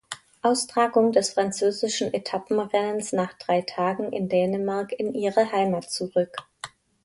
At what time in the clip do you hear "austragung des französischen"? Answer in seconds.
0.41-2.11